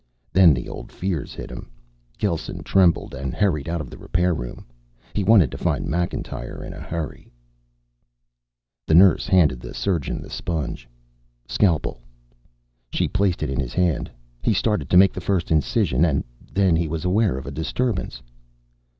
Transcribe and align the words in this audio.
Then 0.33 0.51
the 0.55 0.67
old 0.67 0.91
fears 0.91 1.35
hit 1.35 1.51
him. 1.51 1.69
Gelsen 2.17 2.63
trembled 2.63 3.13
and 3.13 3.35
hurried 3.35 3.69
out 3.69 3.81
of 3.81 3.91
the 3.91 3.99
repair 3.99 4.33
room. 4.33 4.65
He 5.13 5.23
wanted 5.23 5.51
to 5.51 5.59
find 5.59 5.85
Macintyre 5.85 6.63
in 6.63 6.73
a 6.73 6.79
hurry. 6.81 7.31
The 8.87 8.95
nurse 8.95 9.27
handed 9.27 9.59
the 9.59 9.75
surgeon 9.75 10.19
the 10.19 10.31
sponge. 10.31 10.89
"Scalpel." 11.47 12.01
She 12.91 13.07
placed 13.07 13.43
it 13.43 13.51
in 13.51 13.59
his 13.59 13.75
hand. 13.75 14.09
He 14.41 14.55
started 14.55 14.89
to 14.89 14.97
make 14.97 15.13
the 15.13 15.21
first 15.21 15.51
incision. 15.51 16.03
And 16.03 16.23
then 16.51 16.75
he 16.75 16.87
was 16.87 17.05
aware 17.05 17.37
of 17.37 17.45
a 17.45 17.51
disturbance. 17.51 18.23